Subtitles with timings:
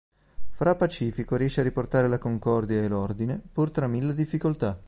[0.49, 4.75] Fra' Pacifico riesce a riportare la concordia e l'ordine pur tra mille difficoltà.